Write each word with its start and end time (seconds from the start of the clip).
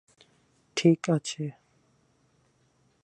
ঠিক 0.77 1.01
আছে'। 1.09 1.45